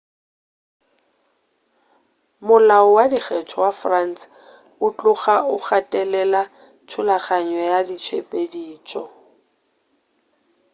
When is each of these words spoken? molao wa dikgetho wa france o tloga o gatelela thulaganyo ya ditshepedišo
molao 2.45 2.87
wa 2.97 3.05
dikgetho 3.11 3.57
wa 3.65 3.71
france 3.81 4.23
o 4.85 4.87
tloga 4.97 5.35
o 5.53 5.55
gatelela 5.67 6.41
thulaganyo 6.89 7.61
ya 7.71 7.79
ditshepedišo 7.87 9.03